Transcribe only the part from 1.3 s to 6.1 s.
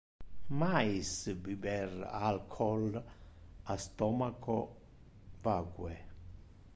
biber alcohol a stomacho vacue!